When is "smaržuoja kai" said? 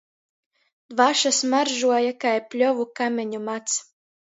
1.41-2.35